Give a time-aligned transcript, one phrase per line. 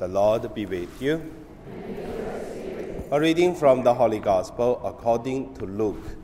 [0.00, 1.20] The Lord be with you.
[3.10, 6.16] A reading from the Holy Gospel according to Luke.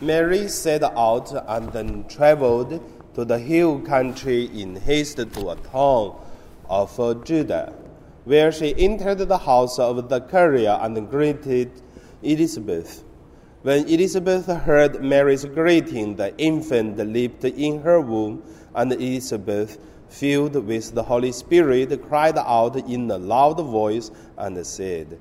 [0.00, 2.80] Mary set out and then traveled
[3.12, 6.16] to the hill country in haste to a town
[6.70, 7.74] of Judah,
[8.24, 11.72] where she entered the house of Zechariah and greeted
[12.22, 13.04] Elizabeth.
[13.60, 18.42] When Elizabeth heard Mary's greeting, the infant leaped in her womb,
[18.74, 19.78] and Elizabeth,
[20.08, 25.18] filled with the Holy Spirit, cried out in a loud voice and said,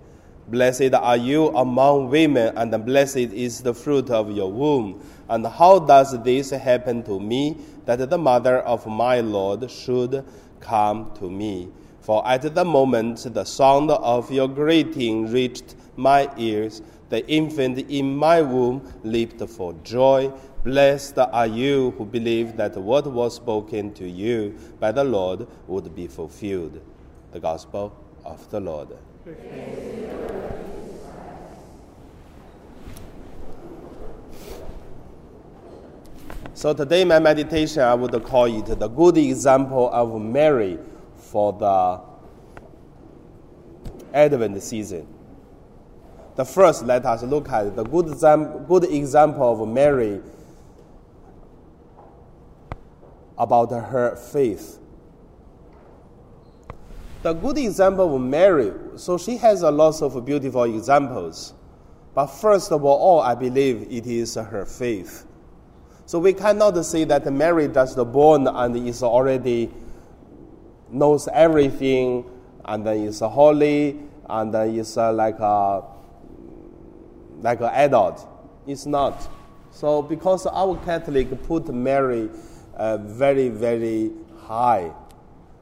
[0.48, 5.02] Blessed are you among women, and blessed is the fruit of your womb.
[5.28, 10.24] And how does this happen to me, that the mother of my Lord should
[10.60, 11.70] come to me?
[12.02, 18.16] For at the moment the sound of your greeting reached my ears, the infant in
[18.16, 20.32] my womb leaped for joy.
[20.66, 25.94] Blessed are you who believe that what was spoken to you by the Lord would
[25.96, 26.82] be fulfilled.
[27.32, 28.88] The Gospel of the Lord.
[36.56, 40.80] So today, my meditation, I would call it the good example of Mary
[41.16, 42.02] for the
[44.12, 45.06] Advent season.
[46.36, 48.08] The first, let us look at the good,
[48.68, 50.24] good example of Mary
[53.38, 54.80] about her faith.
[57.24, 61.54] The good example of Mary, so she has a lot of beautiful examples.
[62.14, 65.26] But first of all, I believe it is her faith.
[66.06, 69.72] So we cannot say that Mary just born and is already
[70.92, 72.26] knows everything
[72.64, 74.00] and is holy
[74.30, 75.84] and is uh, like a
[77.42, 78.28] like an adult.
[78.68, 79.28] It's not.
[79.72, 82.30] So because our Catholic put Mary
[82.76, 84.12] uh, very very
[84.44, 84.92] high,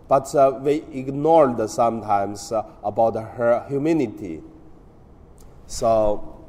[0.08, 4.42] but uh, we ignored sometimes uh, about her humanity.
[5.68, 6.46] So,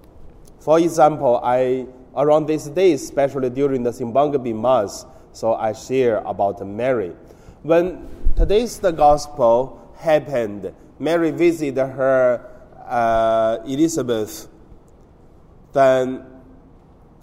[0.61, 1.87] for example, I
[2.17, 7.13] around these days, especially during the Simbang Gabi Mass, so I share about Mary.
[7.63, 12.51] When today's the gospel happened, Mary visited her
[12.87, 14.49] uh, Elizabeth.
[15.73, 16.25] Then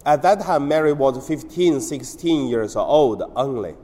[0.04, 3.74] at that time, Mary was 15, 16 years old only.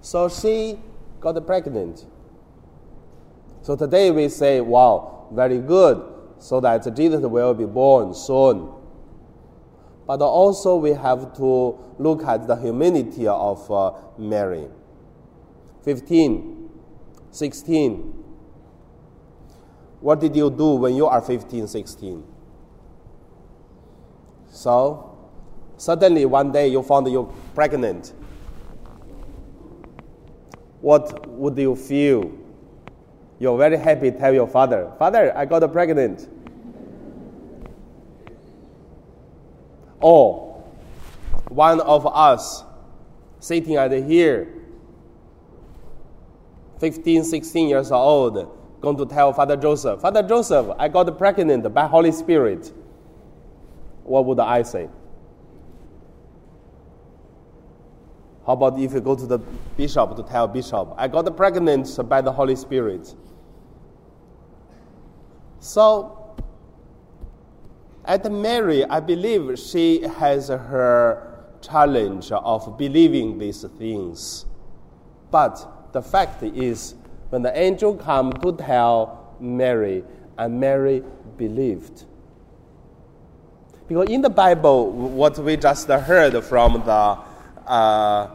[0.00, 0.78] So she
[1.20, 2.06] got pregnant.
[3.62, 6.02] So today we say, wow, very good,
[6.38, 8.78] so that Jesus will be born soon
[10.08, 14.66] but also we have to look at the humanity of uh, Mary.
[15.84, 16.70] 15,
[17.30, 17.98] 16.
[20.00, 22.24] What did you do when you are 15, 16?
[24.50, 25.16] So,
[25.76, 28.12] suddenly one day you found you're pregnant.
[30.80, 32.32] What would you feel?
[33.38, 36.28] You're very happy, tell your father, Father, I got pregnant.
[40.00, 40.62] or
[41.48, 42.64] one of us
[43.40, 44.48] sitting at here,
[46.80, 51.86] 15, 16 years old, going to tell Father Joseph, Father Joseph, I got pregnant by
[51.86, 52.72] Holy Spirit.
[54.08, 54.88] What would I say?
[58.46, 59.38] How about if you go to the
[59.76, 63.14] bishop to tell bishop, I got pregnant by the Holy Spirit?
[65.60, 66.34] So
[68.06, 74.46] at Mary, I believe she has her challenge of believing these things.
[75.30, 76.94] But the fact is,
[77.28, 80.04] when the angel came to tell Mary,
[80.38, 81.02] and Mary
[81.36, 82.06] believed.
[83.88, 87.18] Because in the Bible, what we just heard from the,
[87.66, 88.30] uh,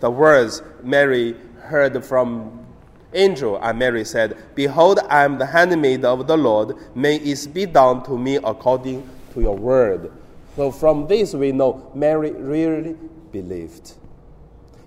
[0.00, 2.66] the words Mary heard from
[3.14, 3.58] angel.
[3.62, 6.76] And Mary said, Behold, I am the handmaid of the Lord.
[6.94, 10.12] May it be done to me according to your word.
[10.56, 12.94] So from this we know Mary really
[13.32, 13.94] believed.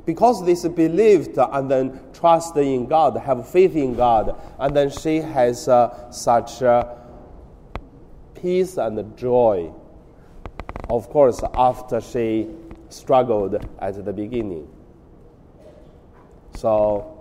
[0.05, 5.17] Because this believed and then trust in God, have faith in God, and then she
[5.17, 6.95] has uh, such uh,
[8.35, 9.73] peace and joy.
[10.89, 12.47] Of course, after she
[12.89, 14.67] struggled at the beginning.
[16.55, 17.17] So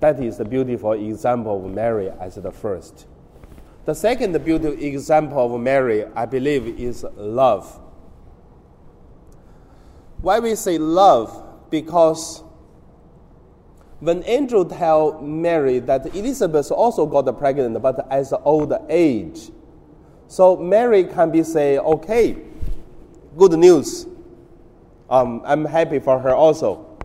[0.00, 3.06] that is the beautiful example of Mary as the first.
[3.84, 7.80] The second beautiful example of Mary, I believe, is love.
[10.20, 11.70] Why we say love?
[11.70, 12.42] Because
[14.00, 19.50] when angel tell Mary that Elizabeth also got pregnant, but as old age,
[20.26, 22.36] so Mary can be say, okay,
[23.36, 24.06] good news.
[25.08, 26.98] Um, I'm happy for her also.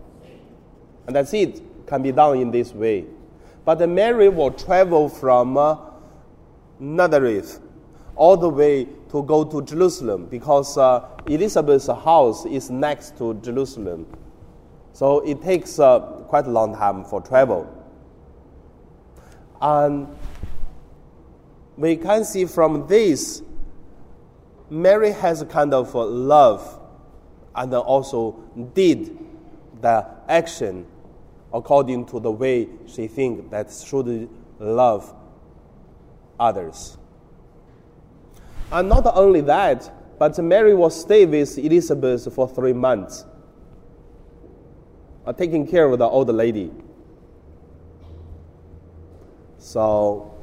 [1.06, 3.06] And that's it, can be done in this way.
[3.64, 5.76] But the Mary will travel from uh,
[6.78, 7.60] Nazareth
[8.16, 14.06] all the way to go to Jerusalem because uh, Elizabeth's house is next to Jerusalem.
[14.92, 17.72] So it takes uh, quite a long time for travel.
[19.60, 20.08] And
[21.76, 23.42] we can see from this,
[24.70, 26.80] Mary has a kind of love
[27.54, 28.32] and also
[28.74, 29.16] did
[29.80, 30.86] the action
[31.52, 34.28] according to the way she think that should
[34.58, 35.14] love
[36.38, 36.98] others.
[38.70, 43.24] And not only that, but Mary will stay with Elizabeth for three months,
[45.24, 46.70] uh, taking care of the old lady.
[49.58, 50.34] So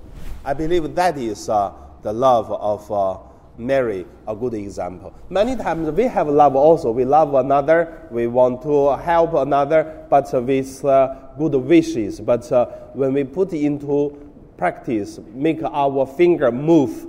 [0.43, 3.17] I believe that is uh, the love of uh,
[3.57, 5.13] Mary, a good example.
[5.29, 6.91] Many times we have love also.
[6.91, 12.19] We love another, we want to help another, but with uh, good wishes.
[12.19, 17.07] But uh, when we put into practice, make our finger move,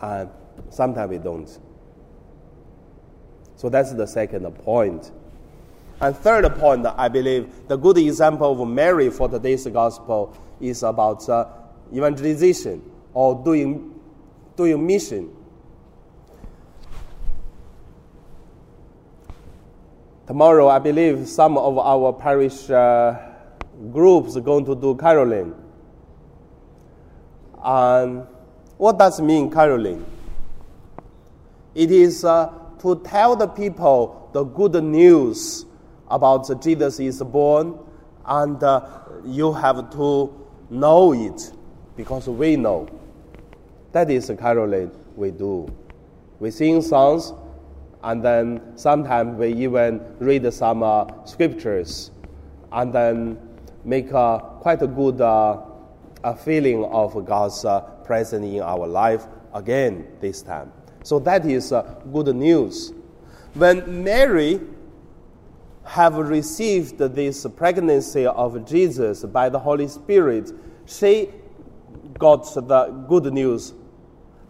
[0.00, 0.30] and
[0.70, 1.58] sometimes we don't.
[3.56, 5.10] So that's the second point.
[6.00, 11.28] And third point, I believe the good example of Mary for today's gospel is about
[11.28, 11.46] uh,
[11.92, 13.98] evangelization or doing,
[14.56, 15.34] doing mission.
[20.28, 23.16] Tomorrow, I believe some of our parish uh,
[23.90, 25.54] groups are going to do caroling.
[27.64, 28.26] And
[28.76, 30.04] what does mean caroling?
[31.74, 35.64] It is uh, to tell the people the good news
[36.10, 37.78] about Jesus is born,
[38.26, 38.86] and uh,
[39.24, 41.52] you have to know it
[41.96, 42.86] because we know.
[43.92, 45.74] That is caroling we do.
[46.38, 47.32] We sing songs
[48.02, 52.10] and then sometimes we even read some uh, scriptures
[52.72, 53.38] and then
[53.84, 55.58] make uh, quite a good uh,
[56.24, 60.72] a feeling of God's uh, presence in our life again this time.
[61.02, 62.92] So that is uh, good news.
[63.54, 64.60] When Mary
[65.84, 70.52] have received this pregnancy of Jesus by the Holy Spirit,
[70.86, 71.30] she
[72.18, 73.74] got the good news.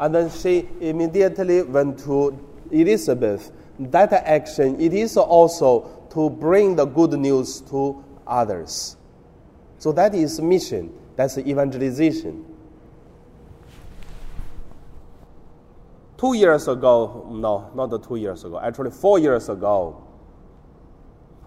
[0.01, 6.85] And then she immediately went to Elizabeth, that action, it is also to bring the
[6.85, 8.97] good news to others.
[9.79, 12.45] So that is mission, that's evangelization.
[16.17, 20.05] Two years ago, no, not two years ago, actually four years ago,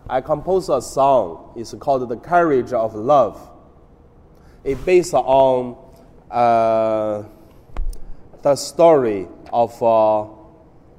[0.09, 1.53] I composed a song.
[1.55, 3.49] It's called The Courage of Love.
[4.63, 5.77] It's based on
[6.29, 7.23] uh,
[8.41, 10.27] the story of uh,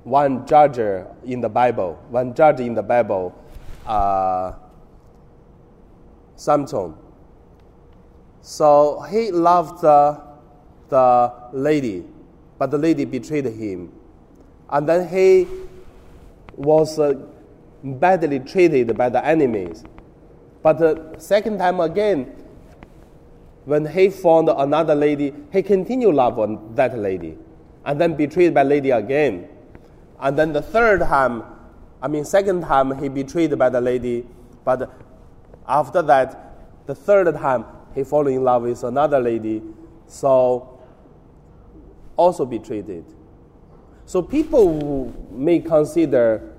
[0.04, 0.78] one judge
[1.24, 3.34] in the Bible, one judge in the Bible,
[3.86, 4.52] uh,
[6.36, 6.94] Samson.
[8.40, 10.20] So he loved the,
[10.88, 12.04] the lady,
[12.58, 13.92] but the lady betrayed him.
[14.70, 15.46] And then he
[16.56, 17.14] was uh,
[17.84, 19.84] badly treated by the enemies.
[20.62, 22.34] But the second time again,
[23.64, 27.38] when he found another lady, he continued love on that lady,
[27.84, 29.48] and then betrayed by lady again.
[30.22, 31.42] And then the third time,
[32.00, 34.24] I mean, second time, he betrayed by the lady.
[34.64, 34.88] But
[35.68, 37.64] after that, the third time,
[37.94, 39.62] he fall in love with another lady.
[40.06, 40.80] So,
[42.16, 43.04] also betrayed.
[44.06, 46.52] So people may consider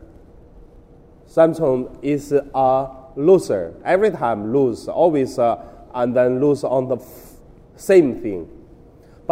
[1.26, 3.74] Samson is a loser.
[3.84, 7.32] Every time lose, always, uh, and then lose on the f-
[7.76, 8.50] same thing.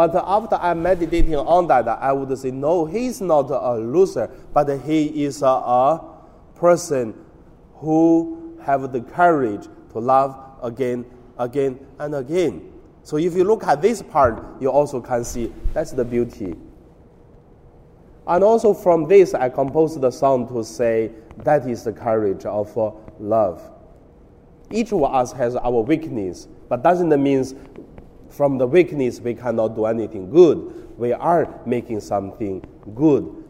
[0.02, 4.68] But after I meditating on that, I would say, no, he's not a loser, but
[4.80, 6.04] he is a, a
[6.56, 7.14] person
[7.74, 11.04] who have the courage to love again,
[11.38, 12.72] again, and again.
[13.04, 16.56] So if you look at this part, you also can see that's the beauty.
[18.26, 21.12] And also from this, I composed the song to say
[21.44, 22.90] that is the courage of uh,
[23.20, 23.62] love.
[24.68, 27.44] Each of us has our weakness, but doesn't mean
[28.32, 30.88] from the weakness we cannot do anything good.
[30.96, 33.44] We are making something good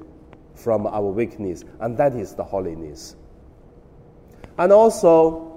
[0.55, 3.17] from our weakness, and that is the holiness.
[4.59, 5.49] And also,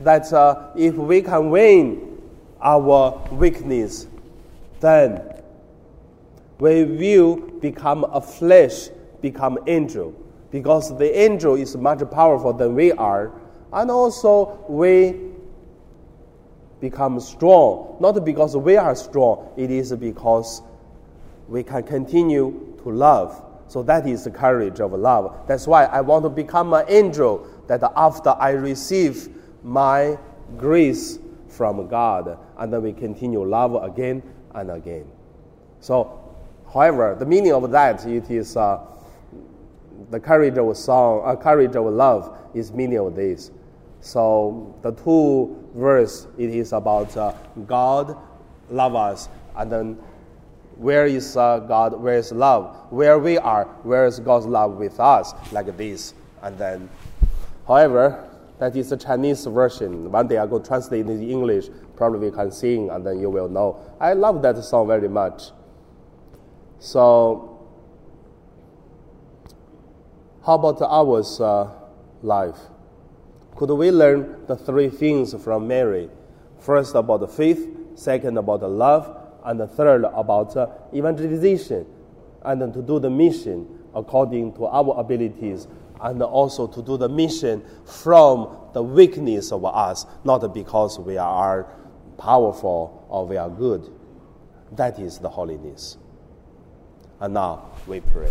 [0.00, 2.20] that uh, if we can win
[2.62, 4.06] our weakness,
[4.80, 5.42] then
[6.60, 8.88] we will become a flesh,
[9.20, 10.14] become angel,
[10.50, 13.32] because the angel is much powerful than we are,
[13.72, 15.14] and also we
[16.80, 20.62] become strong, not because we are strong, it is because
[21.48, 23.44] we can continue to love.
[23.68, 25.46] So that is the courage of love.
[25.46, 29.28] That's why I want to become an angel that after I receive
[29.62, 30.18] my
[30.56, 31.18] grace
[31.48, 34.22] from God, and then we continue love again
[34.54, 35.06] and again.
[35.80, 36.18] So,
[36.72, 38.80] however, the meaning of that it is uh,
[40.10, 43.50] the courage of song, uh, courage of love is meaning of this.
[44.00, 47.34] So the two verse it is about uh,
[47.66, 48.16] God
[48.70, 49.98] love us, and then
[50.76, 52.00] where is uh, God?
[52.00, 52.76] Where is love?
[52.90, 53.64] Where we are?
[53.82, 55.34] Where is God's love with us?
[55.52, 56.88] Like this, and then,
[57.66, 60.10] however, that is the Chinese version.
[60.10, 61.68] One day I go translate it in English.
[61.96, 63.80] Probably we can sing, and then you will know.
[64.00, 65.50] I love that song very much.
[66.80, 67.66] So,
[70.44, 71.70] how about our uh,
[72.22, 72.58] life?
[73.58, 76.08] Could we learn the three things from Mary?
[76.60, 81.84] First, about the faith, second, about the love, and the third, about uh, evangelization,
[82.42, 85.66] and to do the mission according to our abilities,
[86.00, 91.66] and also to do the mission from the weakness of us, not because we are
[92.16, 93.92] powerful or we are good.
[94.70, 95.96] That is the holiness.
[97.18, 98.30] And now we pray.